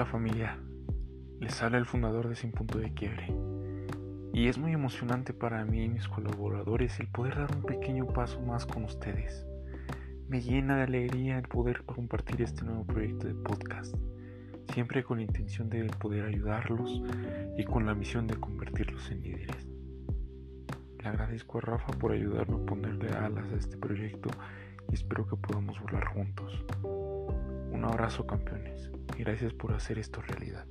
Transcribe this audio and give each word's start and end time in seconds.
Hola 0.00 0.10
familia, 0.10 0.58
les 1.40 1.62
habla 1.62 1.76
el 1.76 1.84
fundador 1.84 2.26
de 2.26 2.34
Sin 2.34 2.52
Punto 2.52 2.78
de 2.78 2.94
Quiebre. 2.94 3.36
Y 4.32 4.48
es 4.48 4.56
muy 4.56 4.72
emocionante 4.72 5.34
para 5.34 5.62
mí 5.66 5.84
y 5.84 5.88
mis 5.90 6.08
colaboradores 6.08 6.98
el 7.00 7.08
poder 7.08 7.36
dar 7.36 7.54
un 7.54 7.64
pequeño 7.64 8.06
paso 8.06 8.40
más 8.40 8.64
con 8.64 8.84
ustedes. 8.84 9.44
Me 10.26 10.40
llena 10.40 10.76
de 10.76 10.84
alegría 10.84 11.36
el 11.36 11.46
poder 11.48 11.84
compartir 11.84 12.40
este 12.40 12.64
nuevo 12.64 12.86
proyecto 12.86 13.26
de 13.26 13.34
podcast, 13.34 13.94
siempre 14.72 15.04
con 15.04 15.18
la 15.18 15.24
intención 15.24 15.68
de 15.68 15.84
poder 15.84 16.24
ayudarlos 16.24 17.02
y 17.58 17.64
con 17.64 17.84
la 17.84 17.94
misión 17.94 18.26
de 18.26 18.36
convertirlos 18.36 19.10
en 19.10 19.20
líderes. 19.20 19.68
Le 20.98 21.08
agradezco 21.10 21.58
a 21.58 21.60
Rafa 21.60 21.92
por 21.92 22.12
ayudarme 22.12 22.56
a 22.56 22.64
ponerle 22.64 23.10
alas 23.10 23.52
a 23.52 23.56
este 23.56 23.76
proyecto 23.76 24.30
y 24.90 24.94
espero 24.94 25.26
que 25.26 25.36
podamos 25.36 25.78
volar 25.78 26.06
juntos. 26.06 26.64
Un 27.80 27.86
abrazo 27.86 28.26
campeones 28.26 28.90
y 29.16 29.24
gracias 29.24 29.54
por 29.54 29.72
hacer 29.72 29.98
esto 29.98 30.20
realidad. 30.20 30.66